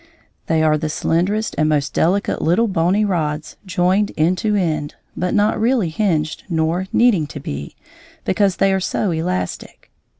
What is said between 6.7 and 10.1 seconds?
needing to be, because they are so elastic.